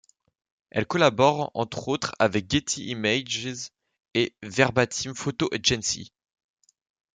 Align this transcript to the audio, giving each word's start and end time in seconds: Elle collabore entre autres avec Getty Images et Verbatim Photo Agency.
Elle 0.71 0.87
collabore 0.87 1.51
entre 1.53 1.87
autres 1.87 2.15
avec 2.17 2.49
Getty 2.49 2.85
Images 2.89 3.47
et 4.15 4.35
Verbatim 4.41 5.13
Photo 5.13 5.47
Agency. 5.53 6.11